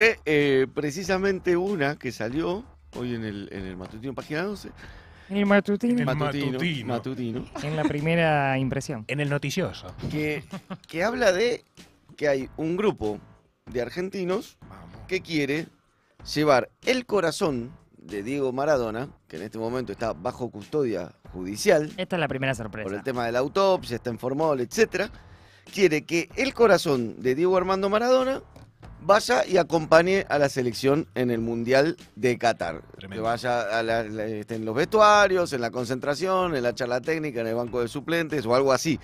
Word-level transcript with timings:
Eh, 0.00 0.68
precisamente 0.74 1.56
una 1.56 1.96
que 1.98 2.12
salió 2.12 2.64
hoy 2.94 3.16
en 3.16 3.24
el, 3.24 3.48
en 3.50 3.64
el 3.64 3.76
matutino, 3.76 4.14
página 4.14 4.42
12. 4.44 4.70
En 5.28 5.36
el 5.38 5.46
matutino. 5.46 5.92
En 5.94 5.98
el 5.98 6.06
matutino, 6.06 6.52
matutino. 6.52 6.86
matutino, 6.88 7.44
En 7.64 7.74
la 7.76 7.82
primera 7.82 8.56
impresión. 8.58 9.04
En 9.08 9.18
el 9.18 9.28
noticioso. 9.28 9.92
que, 10.08 10.44
que 10.86 11.02
habla 11.02 11.32
de 11.32 11.64
que 12.16 12.28
hay 12.28 12.48
un 12.56 12.76
grupo 12.76 13.18
de 13.66 13.82
argentinos 13.82 14.56
Vamos. 14.68 14.86
que 15.08 15.20
quiere 15.20 15.66
llevar 16.32 16.70
el 16.86 17.04
corazón 17.04 17.72
de 17.96 18.22
Diego 18.22 18.52
Maradona, 18.52 19.08
que 19.26 19.36
en 19.36 19.42
este 19.42 19.58
momento 19.58 19.90
está 19.90 20.12
bajo 20.12 20.48
custodia 20.48 21.10
judicial, 21.32 21.92
Esta 21.96 22.14
es 22.16 22.20
la 22.20 22.28
primera 22.28 22.54
por 22.54 22.66
el 22.66 22.72
sorpresa. 22.84 23.02
tema 23.02 23.26
de 23.26 23.32
la 23.32 23.40
autopsia, 23.40 23.96
está 23.96 24.10
en 24.10 24.18
formol, 24.20 24.60
etcétera, 24.60 25.10
quiere 25.74 26.02
que 26.04 26.28
el 26.36 26.54
corazón 26.54 27.20
de 27.20 27.34
Diego 27.34 27.56
Armando 27.56 27.90
Maradona 27.90 28.42
vaya 29.00 29.46
y 29.46 29.56
acompañe 29.56 30.26
a 30.28 30.38
la 30.38 30.48
selección 30.48 31.06
en 31.14 31.30
el 31.30 31.40
Mundial 31.40 31.96
de 32.16 32.36
Qatar. 32.38 32.82
Tremendo. 32.98 33.22
Que 33.22 33.28
vaya 33.28 33.78
a 33.78 33.82
la- 33.82 34.02
la- 34.04 34.24
esté 34.26 34.56
en 34.56 34.64
los 34.64 34.74
vestuarios, 34.74 35.52
en 35.52 35.60
la 35.60 35.70
concentración, 35.70 36.54
en 36.54 36.62
la 36.62 36.74
charla 36.74 37.00
técnica, 37.00 37.40
en 37.40 37.46
el 37.48 37.54
banco 37.54 37.80
de 37.80 37.88
suplentes 37.88 38.44
o 38.46 38.54
algo 38.54 38.72
así. 38.72 38.98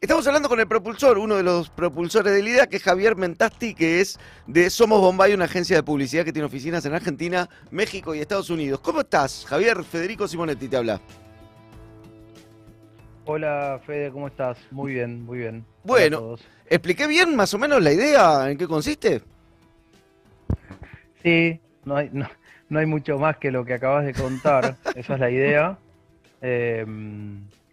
Estamos 0.00 0.26
hablando 0.26 0.50
con 0.50 0.60
el 0.60 0.68
propulsor, 0.68 1.16
uno 1.16 1.36
de 1.36 1.42
los 1.42 1.70
propulsores 1.70 2.30
de 2.34 2.42
la 2.42 2.48
idea, 2.50 2.66
que 2.66 2.76
es 2.76 2.82
Javier 2.82 3.16
Mentasti, 3.16 3.74
que 3.74 4.02
es 4.02 4.18
de 4.46 4.68
Somos 4.68 5.00
Bombay, 5.00 5.32
una 5.32 5.46
agencia 5.46 5.76
de 5.76 5.82
publicidad 5.82 6.26
que 6.26 6.32
tiene 6.32 6.44
oficinas 6.44 6.84
en 6.84 6.92
Argentina, 6.92 7.48
México 7.70 8.14
y 8.14 8.20
Estados 8.20 8.50
Unidos. 8.50 8.80
¿Cómo 8.80 9.00
estás, 9.00 9.46
Javier? 9.48 9.82
Federico 9.82 10.28
Simonetti 10.28 10.68
te 10.68 10.76
habla. 10.76 11.00
Hola 13.26 13.80
Fede, 13.86 14.10
¿cómo 14.10 14.26
estás? 14.26 14.58
Muy 14.70 14.94
bien, 14.94 15.24
muy 15.24 15.38
bien. 15.38 15.64
Bueno. 15.82 16.36
¿Expliqué 16.68 17.06
bien 17.06 17.34
más 17.36 17.52
o 17.54 17.58
menos 17.58 17.82
la 17.82 17.92
idea 17.92 18.50
en 18.50 18.58
qué 18.58 18.66
consiste? 18.66 19.22
Sí, 21.22 21.60
no 21.84 21.96
hay, 21.96 22.10
no, 22.12 22.28
no 22.68 22.78
hay 22.78 22.86
mucho 22.86 23.18
más 23.18 23.38
que 23.38 23.50
lo 23.50 23.64
que 23.64 23.74
acabas 23.74 24.04
de 24.04 24.12
contar. 24.12 24.76
Esa 24.94 25.14
es 25.14 25.20
la 25.20 25.30
idea. 25.30 25.78
Eh, 26.42 26.84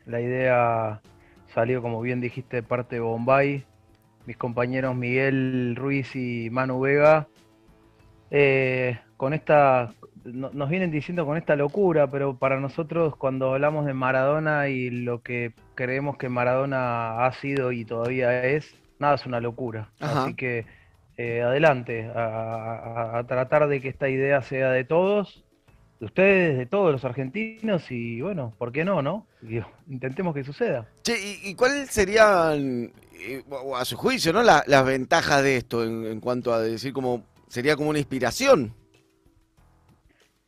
la 0.06 0.22
idea 0.22 1.02
salió, 1.54 1.82
como 1.82 2.02
bien 2.02 2.22
dijiste, 2.22 2.58
de 2.58 2.64
parte 2.64 2.96
de 2.96 3.02
Bombay. 3.02 3.66
Mis 4.26 4.38
compañeros 4.38 4.96
Miguel 4.96 5.76
Ruiz 5.76 6.16
y 6.16 6.50
Manu 6.50 6.80
Vega. 6.80 7.28
eh, 8.30 9.00
con 9.18 9.34
esta, 9.34 9.94
no- 10.24 10.52
nos 10.54 10.70
vienen 10.70 10.92
diciendo 10.92 11.26
con 11.26 11.38
esta 11.38 11.56
locura, 11.56 12.08
pero 12.10 12.38
para 12.38 12.60
nosotros 12.60 13.16
cuando 13.16 13.54
hablamos 13.54 13.86
de 13.86 13.94
Maradona 13.94 14.68
y 14.70 14.90
lo 14.90 15.22
que 15.22 15.54
creemos 15.76 16.18
que 16.18 16.30
Maradona 16.30 17.26
ha 17.26 17.34
sido 17.34 17.72
y 17.72 17.86
todavía 17.86 18.44
es, 18.46 18.74
nada 19.00 19.16
es 19.16 19.26
una 19.26 19.40
locura. 19.40 19.90
Ajá. 20.00 20.24
Así 20.26 20.34
que 20.36 20.66
eh, 21.18 21.42
adelante, 21.42 22.10
a, 22.16 22.20
a- 23.16 23.20
a 23.20 23.28
tratar 23.28 23.68
de 23.68 23.82
que 23.82 23.90
esta 23.90 24.10
idea 24.10 24.42
sea 24.42 24.72
de 24.72 24.84
todos, 24.86 25.44
de 26.00 26.06
ustedes, 26.06 26.58
de 26.58 26.66
todos 26.66 26.92
los 26.92 27.06
argentinos 27.06 27.92
y 27.92 28.22
bueno, 28.22 28.54
¿por 28.58 28.72
qué 28.72 28.84
no, 28.84 29.02
no? 29.02 29.28
Digo, 29.42 29.68
intentemos 29.90 30.34
que 30.34 30.44
suceda. 30.44 30.88
Che, 31.04 31.14
¿y, 31.20 31.50
y 31.50 31.56
cuáles 31.56 31.90
serían, 31.92 32.92
eh, 33.14 33.44
a 33.76 33.86
su 33.86 33.98
juicio, 33.98 34.34
¿no? 34.34 34.42
la- 34.42 34.64
las 34.68 34.86
ventajas 34.86 35.44
de 35.44 35.58
esto 35.58 35.84
en, 35.84 36.06
en 36.06 36.20
cuanto 36.20 36.54
a 36.54 36.62
decir 36.62 36.92
como 36.94 37.24
sería 37.48 37.76
como 37.76 37.90
una 37.90 38.00
inspiración? 38.00 38.74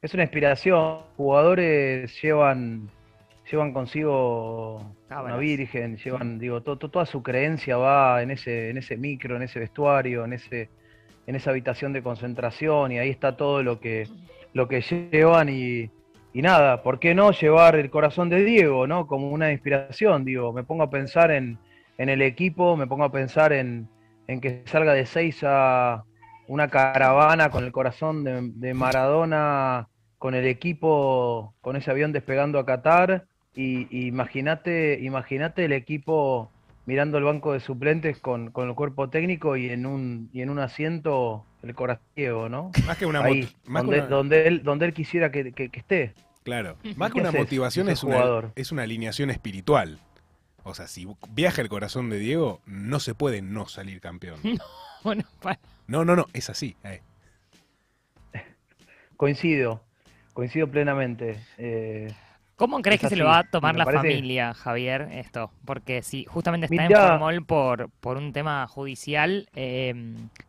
Es 0.04 0.14
una 0.14 0.24
inspiración, 0.24 1.00
jugadores 1.18 2.22
llevan 2.22 2.90
llevan 3.50 3.74
consigo 3.74 4.76
una 4.78 4.94
Cábalas. 5.10 5.40
virgen, 5.40 5.98
llevan, 5.98 6.40
digo, 6.40 6.62
to- 6.62 6.78
to- 6.78 6.90
toda 6.90 7.06
su 7.06 7.24
creencia 7.24 7.78
va 7.78 8.22
en 8.22 8.32
ese, 8.32 8.70
en 8.70 8.78
ese 8.78 8.98
micro, 8.98 9.36
en 9.36 9.44
ese 9.44 9.60
vestuario, 9.60 10.26
en 10.26 10.34
ese, 10.34 10.70
en 11.28 11.36
esa 11.36 11.52
habitación 11.52 11.94
de 11.94 12.04
concentración, 12.04 12.92
y 12.92 13.00
ahí 13.00 13.10
está 13.10 13.36
todo 13.38 13.64
lo 13.64 13.80
que, 13.80 14.08
lo 14.54 14.68
que 14.68 14.82
llevan 14.82 15.50
y, 15.50 15.90
y 16.34 16.42
nada, 16.42 16.84
¿por 16.84 17.00
qué 17.00 17.14
no 17.16 17.32
llevar 17.32 17.76
el 17.76 17.90
corazón 17.90 18.30
de 18.30 18.44
Diego, 18.44 18.88
¿no? 18.88 19.08
Como 19.08 19.30
una 19.30 19.52
inspiración, 19.52 20.26
digo, 20.26 20.52
me 20.54 20.64
pongo 20.64 20.84
a 20.84 20.90
pensar 20.90 21.32
en, 21.32 21.58
en 21.98 22.10
el 22.10 22.22
equipo, 22.22 22.76
me 22.78 22.88
pongo 22.88 23.06
a 23.06 23.12
pensar 23.12 23.54
en, 23.54 23.88
en 24.28 24.42
que 24.42 24.64
salga 24.66 24.94
de 24.94 25.06
Seiza 25.06 26.04
una 26.48 26.68
caravana 26.70 27.50
con 27.50 27.64
el 27.64 27.72
corazón 27.72 28.24
de, 28.24 28.52
de 28.54 28.74
Maradona, 28.74 29.88
con 30.24 30.36
el 30.36 30.46
equipo, 30.48 31.54
con 31.60 31.76
ese 31.76 31.92
avión 31.92 32.14
despegando 32.14 32.58
a 32.58 32.66
Qatar, 32.66 33.26
y, 33.54 33.88
y 33.92 34.08
imagínate, 34.08 34.98
imagínate 35.02 35.66
el 35.66 35.74
equipo 35.74 36.50
mirando 36.86 37.18
el 37.18 37.26
banco 37.26 37.52
de 37.52 37.60
suplentes 37.60 38.20
con, 38.20 38.50
con 38.52 38.70
el 38.70 38.74
cuerpo 38.74 39.10
técnico 39.10 39.58
y 39.58 39.70
en 39.70 39.86
un, 39.86 40.30
y 40.32 40.42
en 40.42 40.50
un 40.50 40.60
asiento 40.60 41.46
el 41.62 41.76
corazón 41.76 42.06
Diego, 42.16 42.48
¿no? 42.48 42.72
Más 42.86 42.98
que 42.98 43.06
una, 43.06 43.22
Ahí, 43.22 43.48
que 43.48 43.54
donde, 43.66 43.98
una- 44.00 44.08
donde 44.08 44.48
él, 44.48 44.64
donde 44.64 44.86
él 44.86 44.94
quisiera 44.94 45.30
que, 45.30 45.52
que- 45.52 45.68
que 45.68 45.80
esté. 45.82 46.14
claro, 46.44 46.78
más 46.96 47.10
que 47.10 47.16
¿Qué 47.16 47.20
una 47.20 47.28
haces? 47.30 47.42
motivación 47.42 47.90
es 47.90 48.02
una, 48.06 48.14
jugador. 48.16 48.52
es 48.56 48.72
una 48.72 48.84
alineación 48.84 49.30
espiritual. 49.30 50.00
O 50.64 50.74
sea, 50.74 50.88
si 50.88 51.06
viaja 51.32 51.62
el 51.62 51.68
corazón 51.68 52.10
de 52.10 52.18
Diego, 52.18 52.62
no 52.66 53.02
se 53.02 53.14
puede 53.14 53.42
no 53.42 53.68
salir 53.68 54.00
campeón. 54.00 54.40
No, 55.86 56.06
no, 56.06 56.16
no, 56.16 56.28
es 56.32 56.50
así. 56.50 56.78
eh. 56.86 57.02
Coincido, 59.18 59.84
coincido 60.34 60.68
plenamente. 60.68 61.38
Eh, 61.58 62.12
¿Cómo 62.56 62.82
crees 62.84 63.02
Es 63.04 63.10
que 63.10 63.16
se 63.16 63.22
lo 63.22 63.26
va 63.26 63.40
a 63.40 63.44
tomar 63.46 63.76
la 63.76 63.84
parece- 63.84 63.98
familia, 64.08 64.54
Javier, 64.54 65.10
esto? 65.14 65.50
Porque 65.66 66.04
si 66.04 66.24
justamente 66.26 66.68
está 66.68 66.86
en 66.86 66.92
formol 66.92 67.44
por, 67.46 67.90
por 68.00 68.16
un 68.18 68.32
tema 68.32 68.68
judicial, 68.68 69.50
eh, 69.56 69.94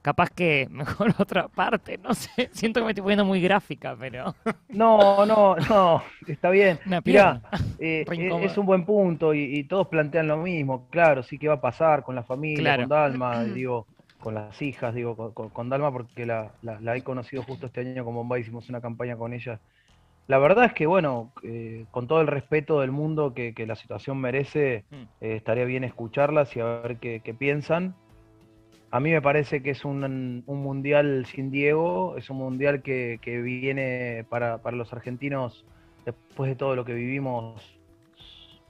capaz 0.02 0.28
que 0.28 0.68
mejor 0.70 1.14
otra 1.18 1.48
parte, 1.48 1.96
no 1.98 2.12
sé. 2.14 2.28
Siento 2.52 2.80
que 2.80 2.84
me 2.84 2.90
estoy 2.90 3.02
poniendo 3.02 3.24
muy 3.24 3.40
gráfica, 3.40 3.96
pero 3.98 4.34
no, 4.68 5.24
no, 5.24 5.56
no, 5.56 6.02
está 6.28 6.50
bien. 6.50 6.78
pierna. 7.02 7.40
eh, 7.78 8.04
eh, 8.06 8.38
es 8.42 8.58
un 8.58 8.66
buen 8.66 8.84
punto 8.84 9.32
y, 9.32 9.42
y 9.58 9.64
todos 9.64 9.88
plantean 9.88 10.28
lo 10.28 10.36
mismo. 10.36 10.86
Claro, 10.90 11.22
sí 11.22 11.38
que 11.38 11.48
va 11.48 11.54
a 11.54 11.60
pasar 11.62 12.02
con 12.02 12.14
la 12.14 12.22
familia, 12.22 12.62
Claro. 12.62 12.82
con 12.82 12.88
Dalma, 12.90 13.44
digo, 13.44 13.86
con 14.24 14.34
las 14.34 14.60
hijas, 14.62 14.94
digo, 14.94 15.14
con, 15.16 15.32
con- 15.32 15.50
con 15.50 15.68
Dalma 15.68 15.92
porque 15.92 16.24
la, 16.24 16.50
la- 16.62 16.80
la 16.80 16.96
he 16.96 17.02
conocido 17.02 17.42
justo 17.42 17.66
este 17.66 17.82
año 17.82 18.04
con 18.06 18.14
Bombay, 18.14 18.40
hicimos 18.40 18.70
una 18.70 18.80
campaña 18.80 19.16
con 19.18 19.34
ella. 19.34 19.60
La 20.26 20.38
verdad 20.38 20.64
es 20.64 20.72
que, 20.72 20.86
bueno, 20.86 21.30
eh, 21.42 21.84
con 21.90 22.06
todo 22.08 22.22
el 22.22 22.26
respeto 22.26 22.80
del 22.80 22.90
mundo 22.90 23.34
que, 23.34 23.52
que 23.52 23.66
la 23.66 23.76
situación 23.76 24.18
merece, 24.18 24.84
Mm. 24.90 24.94
eh, 25.20 25.36
estaría 25.36 25.66
bien 25.66 25.84
escucharlas 25.84 26.56
y 26.56 26.60
a 26.60 26.64
ver 26.64 26.96
qué, 26.96 27.20
qué 27.22 27.34
piensan. 27.34 27.94
A 28.90 28.98
mí 29.00 29.10
me 29.10 29.20
parece 29.20 29.62
que 29.62 29.70
es 29.70 29.84
un, 29.84 30.42
un 30.46 30.62
mundial 30.62 31.26
sin 31.26 31.50
Diego, 31.50 32.16
es 32.16 32.30
un 32.30 32.38
mundial 32.38 32.80
que, 32.80 33.18
que 33.20 33.42
viene 33.42 34.24
para, 34.30 34.56
para 34.62 34.76
los 34.76 34.90
argentinos, 34.94 35.66
después 36.06 36.48
de 36.48 36.56
todo 36.56 36.74
lo 36.76 36.84
que 36.86 36.94
vivimos, 36.94 37.60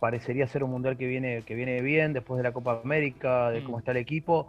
parecería 0.00 0.48
ser 0.48 0.64
un 0.64 0.70
mundial 0.72 0.96
que 0.96 1.06
viene, 1.06 1.42
que 1.46 1.54
viene 1.54 1.80
bien, 1.80 2.12
después 2.12 2.38
de 2.38 2.42
la 2.42 2.52
Copa 2.52 2.80
América, 2.82 3.50
de 3.50 3.62
cómo 3.62 3.76
Mm. 3.76 3.80
está 3.80 3.90
el 3.92 3.98
equipo. 3.98 4.48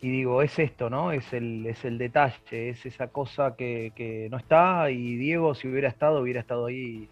Y 0.00 0.10
digo, 0.10 0.42
es 0.42 0.58
esto, 0.58 0.90
¿no? 0.90 1.12
Es 1.12 1.32
el, 1.32 1.66
es 1.66 1.84
el 1.84 1.98
detalle, 1.98 2.68
es 2.70 2.84
esa 2.86 3.08
cosa 3.08 3.56
que, 3.56 3.92
que 3.96 4.28
no 4.30 4.36
está. 4.36 4.90
Y 4.90 5.16
Diego, 5.16 5.54
si 5.54 5.68
hubiera 5.68 5.88
estado, 5.88 6.20
hubiera 6.20 6.40
estado 6.40 6.66
ahí, 6.66 7.08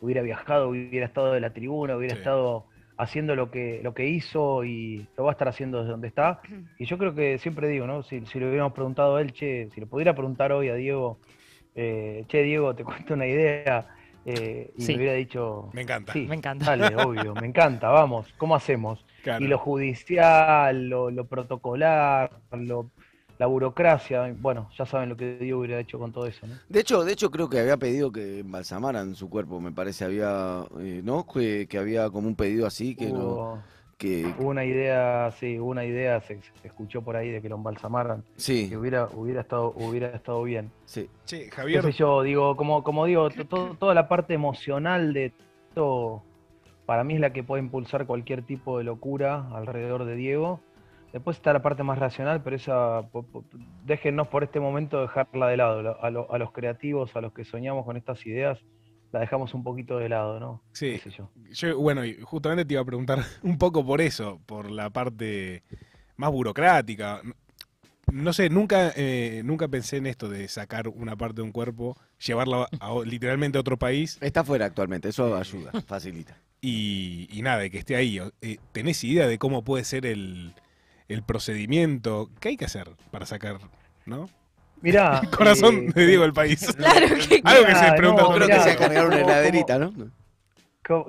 hubiera 0.00 0.22
viajado, 0.22 0.68
hubiera 0.70 1.06
estado 1.06 1.32
de 1.32 1.40
la 1.40 1.52
tribuna, 1.52 1.96
hubiera 1.96 2.14
Sí. 2.14 2.20
estado 2.20 2.66
haciendo 2.96 3.34
lo 3.34 3.50
que, 3.50 3.80
lo 3.82 3.94
que 3.94 4.06
hizo 4.06 4.64
y 4.64 5.08
lo 5.16 5.24
va 5.24 5.30
a 5.30 5.32
estar 5.32 5.48
haciendo 5.48 5.78
desde 5.80 5.90
donde 5.92 6.08
está. 6.08 6.40
Y 6.78 6.84
yo 6.86 6.98
creo 6.98 7.14
que 7.14 7.38
siempre 7.38 7.68
digo, 7.68 7.86
¿no? 7.86 8.02
Si, 8.02 8.24
si 8.26 8.38
le 8.38 8.46
hubiéramos 8.48 8.72
preguntado 8.74 9.16
a 9.16 9.20
él, 9.22 9.32
che, 9.32 9.68
si 9.74 9.80
le 9.80 9.86
pudiera 9.86 10.14
preguntar 10.14 10.52
hoy 10.52 10.68
a 10.68 10.74
Diego, 10.74 11.18
eh, 11.74 12.24
che, 12.28 12.42
Diego, 12.42 12.74
te 12.74 12.84
cuento 12.84 13.14
una 13.14 13.26
idea, 13.26 13.86
eh, 14.34 14.72
y 14.76 14.86
Sí. 14.86 14.92
me 14.92 14.98
hubiera 14.98 15.14
dicho, 15.14 15.70
Me 15.72 15.82
encanta. 15.82 16.12
sí, 16.12 16.26
Me 16.28 16.34
encanta. 16.36 16.64
dale, 16.66 16.96
obvio, 16.96 17.34
me 17.34 17.46
encanta, 17.46 17.88
vamos, 17.90 18.32
¿cómo 18.36 18.54
hacemos? 18.54 19.04
Claro. 19.22 19.44
Y 19.44 19.48
lo 19.48 19.58
judicial, 19.58 20.88
lo, 20.88 21.10
lo 21.10 21.26
protocolar, 21.28 22.40
lo- 22.52 22.90
la 23.38 23.46
burocracia, 23.46 24.34
bueno, 24.38 24.68
ya 24.76 24.84
saben 24.86 25.08
lo 25.08 25.16
que 25.16 25.38
Diego 25.38 25.60
hubiera 25.60 25.80
hecho 25.80 25.98
con 25.98 26.12
todo 26.12 26.26
eso, 26.26 26.46
¿no? 26.46 26.60
De 26.68 26.80
hecho, 26.80 27.04
de 27.04 27.12
hecho 27.12 27.30
creo 27.30 27.48
que 27.48 27.58
había 27.60 27.76
pedido 27.76 28.10
que 28.12 28.38
embalsamaran 28.40 29.14
su 29.14 29.28
cuerpo, 29.28 29.60
me 29.60 29.72
parece, 29.72 30.04
había, 30.04 30.64
eh, 30.78 31.00
¿no? 31.04 31.26
Que, 31.26 31.66
que 31.68 31.78
había 31.78 32.08
como 32.10 32.28
un 32.28 32.36
pedido 32.36 32.66
así, 32.66 32.96
que 32.96 33.12
no, 33.12 33.42
que, 34.00 34.24
una 34.38 34.64
idea, 34.64 35.30
sí, 35.32 35.58
una 35.58 35.84
idea, 35.84 36.22
se, 36.22 36.40
se 36.40 36.66
escuchó 36.68 37.02
por 37.02 37.16
ahí 37.16 37.30
de 37.30 37.42
que 37.42 37.50
lo 37.50 37.56
embalsamaran, 37.56 38.24
sí, 38.36 38.70
que 38.70 38.78
hubiera, 38.78 39.04
hubiera 39.14 39.42
estado, 39.42 39.74
hubiera 39.76 40.08
estado 40.08 40.42
bien. 40.42 40.70
sí. 40.86 41.08
Qué 41.28 41.50
Javier, 41.50 41.82
sé 41.82 41.92
yo, 41.92 42.22
digo, 42.22 42.56
como, 42.56 42.82
como 42.82 43.04
digo, 43.04 43.28
to- 43.28 43.44
to- 43.46 43.76
toda 43.78 43.94
la 43.94 44.08
parte 44.08 44.32
emocional 44.32 45.12
de 45.12 45.26
esto, 45.68 46.22
para 46.86 47.04
mí 47.04 47.14
es 47.14 47.20
la 47.20 47.32
que 47.34 47.44
puede 47.44 47.62
impulsar 47.62 48.06
cualquier 48.06 48.42
tipo 48.42 48.78
de 48.78 48.84
locura 48.84 49.46
alrededor 49.54 50.06
de 50.06 50.16
Diego. 50.16 50.60
Después 51.12 51.36
está 51.36 51.52
la 51.52 51.60
parte 51.60 51.82
más 51.82 51.98
racional, 51.98 52.40
pero 52.42 52.56
esa, 52.56 53.02
déjennos 53.84 54.28
por 54.28 54.44
este 54.44 54.60
momento 54.60 55.00
dejarla 55.02 55.48
de 55.48 55.56
lado. 55.58 55.82
Lo- 55.82 56.02
A, 56.02 56.10
lo- 56.10 56.32
a 56.32 56.38
los 56.38 56.52
creativos, 56.52 57.14
a 57.16 57.20
los 57.20 57.32
que 57.34 57.44
soñamos 57.44 57.84
con 57.84 57.96
estas 57.98 58.24
ideas, 58.26 58.58
la 59.12 59.20
dejamos 59.20 59.54
un 59.54 59.62
poquito 59.64 59.98
de 59.98 60.08
lado, 60.08 60.38
¿no? 60.40 60.62
Sí. 60.72 60.92
Qué 61.02 61.10
sé 61.10 61.16
yo. 61.16 61.30
yo, 61.52 61.78
bueno, 61.78 62.04
y 62.04 62.14
justamente 62.22 62.64
te 62.64 62.74
iba 62.74 62.82
a 62.82 62.86
preguntar 62.86 63.18
un 63.42 63.58
poco 63.58 63.84
por 63.84 64.00
eso, 64.00 64.40
por 64.46 64.70
la 64.70 64.90
parte 64.90 65.62
más 66.16 66.30
burocrática. 66.30 67.20
no 68.12 68.32
sé, 68.32 68.50
nunca, 68.50 68.92
eh, 68.96 69.42
nunca 69.44 69.68
pensé 69.68 69.96
en 69.98 70.06
esto 70.06 70.28
de 70.28 70.48
sacar 70.48 70.88
una 70.88 71.16
parte 71.16 71.36
de 71.36 71.42
un 71.42 71.52
cuerpo, 71.52 71.96
llevarla 72.24 72.68
a, 72.80 72.94
literalmente 73.04 73.56
a 73.58 73.60
otro 73.62 73.78
país 73.78 74.18
Está 74.20 74.44
fuera 74.44 74.66
actualmente, 74.66 75.08
eso 75.08 75.28
Eh. 75.36 75.40
ayuda, 75.40 75.72
facilita. 75.86 76.36
y, 76.60 77.28
y 77.30 77.42
nada, 77.42 77.58
de 77.58 77.70
que 77.70 77.78
esté 77.78 77.96
ahí. 77.96 78.18
Eh, 78.42 78.58
¿Tenés 78.72 79.02
idea 79.04 79.26
de 79.26 79.38
cómo 79.38 79.62
puede 79.64 79.84
ser 79.84 80.06
el, 80.06 80.54
el 81.08 81.22
procedimiento? 81.22 82.30
¿Qué 82.40 82.50
hay 82.50 82.56
que 82.56 82.64
hacer 82.66 82.90
para 83.10 83.26
sacar, 83.26 83.58
no? 84.06 84.28
Mirá. 84.82 85.20
Corazón 85.36 85.88
eh, 85.88 85.92
de 85.94 86.06
Diego 86.06 86.24
el 86.24 86.32
país. 86.32 86.66
Claro 86.76 87.06
que 87.16 87.40
Algo 87.44 87.66
que 87.66 87.74
se 87.74 87.92
pregunta 87.92 88.22
no, 88.22 88.34
Creo 88.34 88.46
que 88.48 88.60
se 88.60 88.76
cargado 88.76 89.08
una 89.08 89.20
heladerita, 89.20 89.78
¿no? 89.78 89.92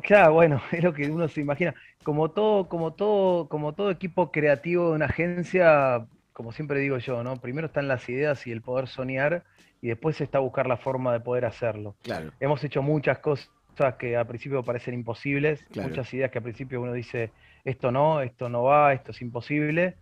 Claro, 0.03 0.33
bueno, 0.33 0.61
es 0.71 0.83
lo 0.83 0.93
que 0.93 1.09
uno 1.09 1.27
se 1.27 1.41
imagina. 1.41 1.73
Como 2.03 2.31
todo, 2.31 2.67
como 2.67 2.93
todo, 2.93 3.47
como 3.47 3.73
todo 3.73 3.91
equipo 3.91 4.31
creativo 4.31 4.89
de 4.89 4.95
una 4.95 5.05
agencia, 5.05 6.05
como 6.33 6.51
siempre 6.51 6.79
digo 6.79 6.97
yo, 6.97 7.23
¿no? 7.23 7.37
Primero 7.37 7.67
están 7.67 7.87
las 7.87 8.07
ideas 8.09 8.45
y 8.47 8.51
el 8.51 8.61
poder 8.61 8.87
soñar, 8.87 9.43
y 9.81 9.87
después 9.87 10.19
está 10.21 10.39
buscar 10.39 10.67
la 10.67 10.77
forma 10.77 11.13
de 11.13 11.19
poder 11.19 11.45
hacerlo. 11.45 11.95
Claro. 12.03 12.31
Hemos 12.39 12.63
hecho 12.63 12.81
muchas 12.81 13.19
cosas 13.19 13.49
que 13.97 14.15
al 14.15 14.27
principio 14.27 14.63
parecen 14.63 14.93
imposibles, 14.93 15.63
Claro. 15.71 15.89
muchas 15.89 16.13
ideas 16.13 16.29
que 16.29 16.37
al 16.37 16.43
principio 16.43 16.81
uno 16.81 16.93
dice, 16.93 17.31
esto 17.63 17.91
no, 17.91 18.21
esto 18.21 18.49
no 18.49 18.63
va, 18.63 18.93
esto 18.93 19.11
es 19.11 19.21
imposible, 19.21 19.95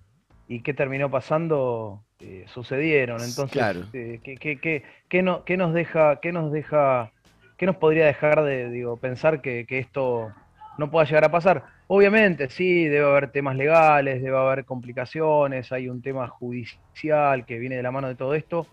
y 0.50 0.64
qué 0.64 0.74
terminó 0.76 1.12
pasando, 1.12 2.06
Eh, 2.22 2.46
sucedieron. 2.50 3.24
Entonces, 3.24 3.56
Claro. 3.56 3.88
eh, 3.94 4.22
¿qué, 4.24 4.40
qué- 4.40 4.60
qué- 4.62 4.84
qué 5.10 5.24
no- 5.24 5.46
qué 5.46 5.58
nos 5.58 5.74
deja, 5.74 6.20
qué 6.22 6.34
nos 6.34 6.52
deja, 6.52 7.14
qué 7.58 7.66
nos 7.68 7.78
podría 7.78 8.08
dejar 8.08 8.44
de, 8.44 8.70
digo, 8.72 9.00
pensar 9.00 9.42
que, 9.42 9.66
que 9.68 9.80
esto 9.80 10.36
no 10.78 10.92
pueda 10.92 11.06
llegar 11.06 11.26
a 11.26 11.32
pasar? 11.32 11.66
Obviamente, 11.88 12.50
sí, 12.50 12.86
debe 12.90 13.08
haber 13.10 13.32
temas 13.32 13.56
legales, 13.58 14.22
debe 14.24 14.38
haber 14.38 14.66
complicaciones, 14.66 15.72
hay 15.72 15.90
un 15.90 16.02
tema 16.02 16.28
judicial 16.30 17.46
que 17.46 17.60
viene 17.60 17.78
de 17.78 17.84
la 17.84 17.92
mano 17.92 18.10
de 18.10 18.16
todo 18.18 18.36
esto, 18.36 18.70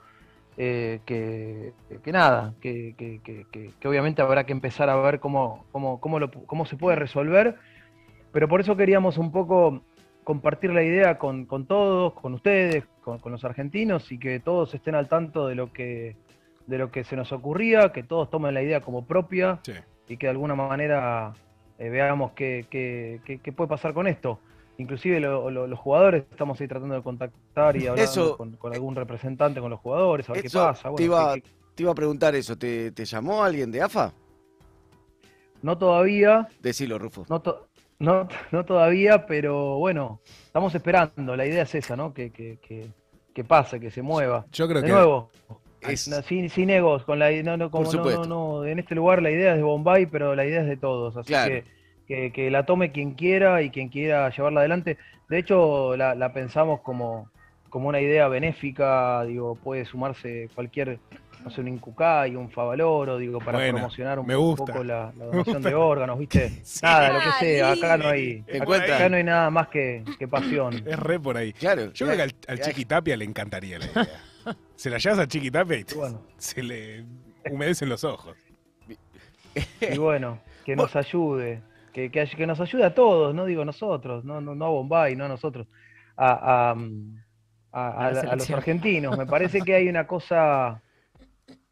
eh, 0.57 1.03
que, 1.07 1.75
que 2.03 2.13
nada, 2.13 2.55
que, 2.61 2.95
que- 2.99 3.21
que- 3.81 3.89
obviamente 3.89 4.23
habrá 4.23 4.45
que 4.47 4.53
empezar 4.53 4.89
a 4.91 4.97
ver 4.97 5.21
cómo, 5.21 5.67
cómo, 5.71 6.01
cómo, 6.01 6.19
lo- 6.21 6.31
cómo 6.31 6.67
se 6.67 6.77
puede 6.77 6.97
resolver, 6.97 7.57
pero 8.33 8.49
por 8.49 8.61
eso 8.61 8.77
queríamos 8.77 9.19
un 9.19 9.33
poco 9.33 9.87
compartir 10.31 10.73
la 10.73 10.83
idea 10.83 11.19
con, 11.19 11.47
con 11.47 11.67
todos, 11.67 12.13
con 12.15 12.35
ustedes, 12.35 12.83
con, 13.05 13.21
con 13.21 13.31
los 13.31 13.45
argentinos 13.45 14.11
y 14.11 14.19
que 14.19 14.41
todos 14.41 14.75
estén 14.75 14.97
al 14.97 15.09
tanto 15.09 15.47
de 15.47 15.55
lo 15.55 15.73
que 15.73 16.17
de 16.67 16.79
lo 16.79 16.91
que 16.91 17.05
se 17.05 17.15
nos 17.15 17.31
ocurría, 17.31 17.93
que 17.93 18.03
todos 18.03 18.29
tomen 18.29 18.53
la 18.53 18.61
idea 18.61 18.81
como 18.81 19.07
propia 19.07 19.61
Sí. 19.63 19.75
y 20.09 20.17
que 20.17 20.27
de 20.27 20.33
alguna 20.33 20.57
manera 20.57 21.33
eh, 21.79 21.91
veamos 21.91 22.33
qué, 22.33 22.67
qué- 22.69 23.21
qué- 23.25 23.39
qué 23.39 23.53
puede 23.53 23.69
pasar 23.69 23.95
con 23.95 24.09
esto. 24.09 24.41
Inclusive 24.79 25.21
lo- 25.21 25.49
lo- 25.49 25.69
los 25.69 25.79
jugadores 25.79 26.25
estamos 26.29 26.61
ahí 26.61 26.67
tratando 26.67 26.97
de 26.97 27.03
contactar 27.05 27.77
y 27.77 27.87
hablar 27.87 28.09
con, 28.37 28.57
con 28.57 28.73
algún 28.75 28.97
representante 28.97 29.61
con 29.61 29.71
los 29.71 29.79
jugadores, 29.79 30.29
a 30.29 30.33
ver 30.33 30.43
qué 30.43 30.51
pasa. 30.51 30.93
te, 30.97 31.05
iba, 31.05 31.35
te 31.77 31.83
iba 31.85 31.93
a 31.93 31.95
preguntar 31.95 32.35
eso, 32.35 32.59
¿te, 32.59 32.91
te 32.91 33.05
llamó 33.05 33.45
alguien 33.45 33.71
de 33.71 33.83
AFA? 33.83 34.13
no 35.63 35.79
todavía, 35.79 36.49
Decilo, 36.61 36.99
Rufo. 36.99 37.25
no, 37.29 37.41
to- 37.41 37.69
no, 37.99 38.29
no 38.53 38.65
todavía, 38.65 39.27
pero 39.27 39.77
bueno, 39.79 40.21
estamos 40.45 40.75
esperando. 40.75 41.37
La 41.37 41.47
idea 41.47 41.63
es 41.63 41.75
esa, 41.75 41.97
¿no? 41.97 42.13
Que, 42.13 42.31
que, 42.31 42.59
que, 42.61 42.87
que 43.35 43.45
pase, 43.45 43.81
que 43.81 43.91
se 43.91 44.03
mueva. 44.03 44.47
Yo 44.53 44.69
creo 44.69 44.81
De 44.83 44.87
que 44.89 44.93
nuevo, 44.93 45.31
Es- 45.81 46.09
no, 46.09 46.21
sin, 46.23 46.51
sin 46.51 46.71
egos, 46.71 47.05
con 47.05 47.19
la 47.19 47.31
no, 47.43 47.57
no, 47.57 47.71
como, 47.71 47.91
Por 47.91 47.95
no, 48.05 48.25
no, 48.25 48.65
en 48.65 48.79
este 48.79 48.95
lugar 48.95 49.23
la 49.23 49.31
idea 49.31 49.53
es 49.53 49.59
de 49.59 49.63
Bombay, 49.63 50.07
pero 50.07 50.35
la 50.35 50.45
idea 50.45 50.63
es 50.63 50.67
de 50.67 50.77
todos, 50.77 51.17
así 51.17 51.29
Claro. 51.29 51.53
que, 51.55 51.65
que, 52.09 52.33
que 52.33 52.51
la 52.51 52.65
tome 52.67 52.93
quien 52.93 53.13
quiera 53.15 53.63
y 53.63 53.71
quien 53.71 53.89
quiera 53.89 54.29
llevarla 54.31 54.61
adelante. 54.61 54.97
De 55.29 55.39
hecho, 55.39 55.97
la, 55.97 56.15
la 56.15 56.33
pensamos 56.33 56.81
como, 56.81 57.31
como 57.69 57.89
una 57.89 58.01
idea 58.01 58.29
benéfica, 58.29 59.25
digo, 59.25 59.55
puede 59.57 59.85
sumarse 59.85 60.49
cualquier, 60.55 60.99
no 61.45 61.51
sé, 61.51 61.61
un 61.61 61.69
Incucay, 61.69 62.35
un 62.37 62.51
Favaloro, 62.51 63.19
digo, 63.19 63.39
para 63.39 63.59
Buena, 63.59 63.73
promocionar 63.75 64.19
un 64.19 64.27
poco 64.57 64.83
la, 64.85 65.13
la 65.17 65.25
donación 65.27 65.63
de 65.63 65.75
órganos, 65.75 66.19
¿viste? 66.19 66.49
Sí. 66.65 66.81
Nada, 66.83 67.09
lo 67.13 67.19
que 67.21 67.25
Ah, 67.29 67.37
sea, 67.41 67.73
acá 67.73 67.97
no 67.97 68.09
hay, 68.09 68.45
Acá 68.85 69.09
no 69.09 69.17
hay 69.17 69.25
nada 69.25 69.51
más 69.51 69.69
que, 69.69 70.03
que 70.19 70.27
pasión. 70.29 70.75
es 70.87 70.99
re 70.99 71.19
por 71.21 71.37
ahí. 71.37 71.53
Claro. 71.53 71.93
Yo 71.93 72.07
creo 72.07 72.17
que 72.17 72.23
al, 72.23 72.35
al 72.49 72.59
ya- 72.59 72.65
Chiqui 72.65 72.85
Tapia 72.85 73.17
le 73.17 73.25
encantaría 73.25 73.79
la 73.79 73.87
idea. 73.87 74.07
Se 74.77 74.91
la 74.91 74.99
llevas 74.99 75.19
al 75.19 75.29
Chiqui 75.29 75.51
Tapia 75.51 75.79
y 75.79 75.85
te- 75.85 75.95
Bueno. 75.95 76.23
se 76.37 76.63
le 76.63 77.05
humedecen 77.51 77.89
los 77.89 78.05
ojos. 78.05 78.37
Y 79.81 79.99
bueno, 79.99 80.39
que 80.65 80.77
nos 80.77 80.95
ayude, 80.97 81.63
que, 81.93 82.11
que, 82.11 82.47
nos 82.47 82.61
ayude 82.61 82.85
a 82.85 82.95
todos, 82.95 83.35
no 83.35 83.47
digo 83.47 83.65
nosotros, 83.65 84.25
no, 84.25 84.41
no, 84.41 84.55
no 84.55 84.67
a 84.67 84.69
Bombay, 84.69 85.17
no 85.17 85.25
a 85.25 85.29
nosotros, 85.29 85.67
a, 86.17 86.71
a, 86.71 86.75
mm, 86.75 87.17
a- 87.73 87.89
A 87.89 88.07
a 88.07 88.09
a 88.09 88.37
los 88.37 88.51
argentinos. 88.51 89.17
Me 89.17 89.27
parece 89.27 89.61
que 89.63 89.75
hay 89.75 89.89
una 89.89 90.07
cosa 90.07 90.83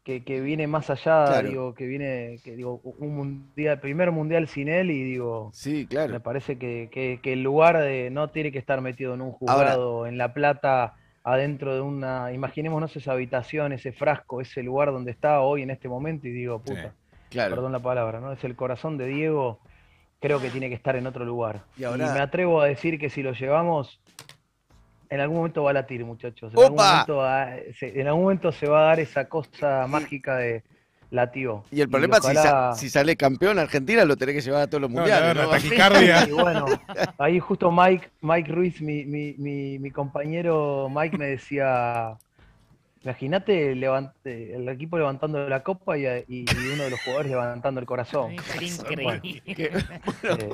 que, 0.05 0.23
que 0.23 0.39
viene 0.39 0.67
más 0.67 0.91
allá, 0.91 1.25
Claro. 1.25 1.49
digo, 1.49 1.73
que 1.73 1.87
viene, 1.87 2.37
que 2.43 2.55
digo, 2.55 2.79
un 2.99 3.15
mundial, 3.15 3.79
primer 3.79 4.11
mundial 4.11 4.47
sin 4.47 4.69
él 4.69 4.91
y 4.91 5.01
digo, 5.03 5.49
Sí, 5.51 5.79
me 5.81 5.87
claro. 5.87 6.19
parece 6.21 6.59
que, 6.59 6.89
que- 6.91 7.19
que 7.23 7.33
el 7.33 7.41
lugar 7.41 7.79
de 7.79 8.11
no 8.11 8.29
tiene 8.29 8.51
que 8.51 8.59
estar 8.59 8.79
metido 8.81 9.15
en 9.15 9.21
un 9.21 9.35
Ahora- 9.47 9.71
juzgado, 9.71 10.05
en 10.05 10.19
La 10.19 10.31
Plata, 10.31 10.93
adentro 11.23 11.73
de 11.73 11.81
una, 11.81 12.31
imaginémonos 12.31 12.95
esa 12.95 13.13
habitación, 13.13 13.73
ese 13.73 13.91
frasco, 13.93 14.41
ese 14.41 14.61
lugar 14.61 14.91
donde 14.91 15.09
está 15.09 15.41
hoy 15.41 15.63
en 15.63 15.71
este 15.71 15.89
momento 15.89 16.27
y 16.27 16.31
digo, 16.31 16.61
Sí. 16.63 16.71
puta 16.75 16.93
Claro. 17.31 17.55
perdón 17.55 17.71
la 17.71 17.79
palabra, 17.79 18.19
¿no? 18.19 18.31
Es 18.31 18.43
el 18.43 18.55
corazón 18.55 18.99
de 18.99 19.07
Diego, 19.07 19.59
creo 20.21 20.39
que 20.39 20.51
tiene 20.51 20.69
que 20.69 20.75
estar 20.75 20.95
en 20.95 21.07
otro 21.07 21.25
lugar. 21.25 21.61
Y 21.77 21.83
ahora- 21.83 22.13
me 22.13 22.19
atrevo 22.19 22.61
a 22.61 22.67
decir 22.67 22.99
que 22.99 23.09
si 23.09 23.23
lo 23.23 23.31
llevamos, 23.31 23.99
en 25.09 25.19
algún 25.19 25.37
momento 25.37 25.63
va 25.63 25.71
a 25.71 25.73
latir, 25.73 26.03
muchachos. 26.05 26.53
En, 26.53 26.59
algún 26.63 26.77
momento, 26.77 27.17
va- 27.17 27.49
se, 27.77 27.99
en 27.99 28.07
algún 28.07 28.23
momento 28.23 28.51
se 28.51 28.67
va 28.67 28.79
a 28.81 28.83
dar 28.87 28.99
esa 28.99 29.27
cosa 29.29 29.85
mágica 29.87 30.37
de 30.37 30.63
latió. 31.11 31.63
Y 31.71 31.81
el 31.81 31.89
problema 31.89 32.17
es 32.17 32.23
si, 32.25 32.31
ojalá- 32.35 32.73
sa- 32.73 32.73
si 32.75 32.89
sale 32.89 33.15
campeón 33.15 33.57
Argentina, 33.59 34.03
lo 34.05 34.17
tenés 34.17 34.35
que 34.35 34.41
llevar 34.41 34.63
a 34.63 34.67
todos 34.67 34.81
los 34.81 34.89
No, 34.91 34.97
mundiales. 35.01 35.35
la 35.37 35.43
¿no? 35.43 35.49
taquicardia. 35.49 36.27
Y 36.27 36.31
bueno, 36.31 36.65
ahí 37.19 37.39
justo 37.39 37.71
Mike, 37.71 38.09
Mike 38.21 38.51
Ruiz, 38.51 38.81
mi, 38.81 39.05
mi, 39.05 39.35
mi, 39.37 39.79
mi 39.79 39.91
compañero 39.91 40.89
Mike 40.93 41.17
me 41.17 41.27
decía, 41.27 42.17
imagínate 43.05 43.71
el 43.71 44.67
equipo 44.67 44.97
levantando 44.97 45.47
la 45.47 45.61
copa 45.63 45.97
y, 45.97 46.03
uno 46.73 46.83
de 46.83 46.89
los 46.89 46.99
jugadores 47.01 47.31
levantando 47.31 47.79
el 47.79 47.85
corazón. 47.85 48.33
Increíble. 48.33 49.41
Que- 49.45 49.71
Eh, 50.25 50.49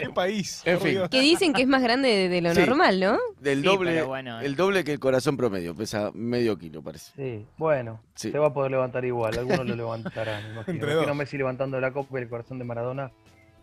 ¿Qué 0.00 0.10
país? 0.10 0.62
En 0.64 0.80
fin. 0.80 0.98
Que 1.10 1.20
dicen 1.20 1.52
que 1.52 1.62
es 1.62 1.68
más 1.68 1.82
grande 1.82 2.28
de, 2.28 2.40
lo 2.40 2.54
Sí. 2.54 2.60
normal, 2.60 3.00
¿no? 3.00 3.18
del 3.40 3.62
doble, 3.62 4.02
bueno, 4.02 4.40
el 4.40 4.54
doble 4.56 4.84
que 4.84 4.92
el 4.92 5.00
corazón 5.00 5.36
promedio, 5.36 5.74
pesa 5.74 6.10
medio 6.14 6.56
kilo, 6.56 6.82
parece. 6.82 7.12
Sí, 7.16 7.46
bueno, 7.58 8.00
Sí. 8.14 8.30
se 8.30 8.38
va 8.38 8.48
a 8.48 8.52
poder 8.54 8.70
levantar 8.70 9.04
igual, 9.04 9.36
algunos 9.38 9.66
lo 9.66 9.74
levantarán, 9.76 10.42
imagino. 10.52 10.72
Entre 10.72 10.92
Imagino 10.92 11.06
dos. 11.08 11.16
Messi 11.16 11.36
levantando 11.36 11.80
la 11.80 11.92
copa 11.92 12.18
y 12.18 12.22
el 12.22 12.28
corazón 12.28 12.58
de 12.58 12.64
Maradona, 12.64 13.10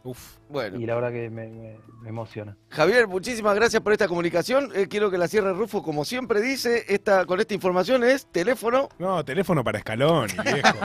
Uf. 0.03 0.38
Bueno, 0.50 0.77
y 0.79 0.86
la 0.86 0.96
verdad 0.96 1.12
que 1.12 1.29
me, 1.29 1.48
me- 1.48 1.77
me 2.01 2.10
emociona. 2.10 2.56
Javier, 2.70 3.08
muchísimas 3.08 3.53
gracias 3.56 3.82
por 3.82 3.91
esta 3.91 4.08
comunicación. 4.08 4.72
Eh, 4.74 4.88
quiero 4.88 5.12
que 5.12 5.18
la 5.18 5.27
cierre 5.27 5.53
Rufo, 5.53 5.84
como 5.84 6.06
siempre 6.06 6.41
dice, 6.41 6.86
esta, 6.88 7.25
con 7.25 7.39
esta 7.39 7.53
información 7.53 8.03
es 8.03 8.25
teléfono. 8.32 8.88
No, 8.98 9.24
teléfono 9.25 9.63
para 9.63 9.79
escalón, 9.79 10.27
viejo. 10.44 10.77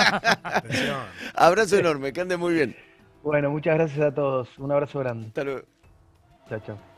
Atención. 0.42 0.98
Abrazo 1.34 1.78
enorme, 1.78 2.12
que 2.12 2.20
ande 2.20 2.36
muy 2.36 2.54
bien. 2.54 2.76
Bueno, 3.22 3.50
muchas 3.50 3.74
gracias 3.76 4.00
a 4.04 4.12
todos, 4.12 4.48
un 4.58 4.72
abrazo 4.72 4.98
grande. 4.98 5.28
Hasta 5.28 5.44
luego. 5.44 5.62
Chao, 6.48 6.60
chao. 6.66 6.93